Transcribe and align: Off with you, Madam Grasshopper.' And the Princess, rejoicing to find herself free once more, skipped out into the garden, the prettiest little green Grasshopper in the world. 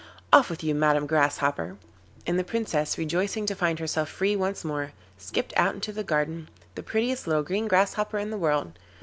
Off 0.33 0.49
with 0.49 0.63
you, 0.63 0.73
Madam 0.73 1.05
Grasshopper.' 1.05 1.77
And 2.25 2.39
the 2.39 2.43
Princess, 2.43 2.97
rejoicing 2.97 3.45
to 3.45 3.53
find 3.53 3.77
herself 3.77 4.09
free 4.09 4.35
once 4.35 4.65
more, 4.65 4.93
skipped 5.19 5.53
out 5.55 5.75
into 5.75 5.91
the 5.91 6.03
garden, 6.03 6.49
the 6.73 6.81
prettiest 6.81 7.27
little 7.27 7.43
green 7.43 7.67
Grasshopper 7.67 8.17
in 8.17 8.31
the 8.31 8.37
world. 8.39 8.79